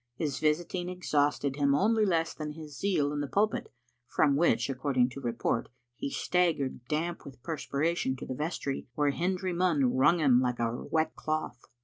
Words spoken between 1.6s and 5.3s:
only less than his zeal in the pulpit, from which, according to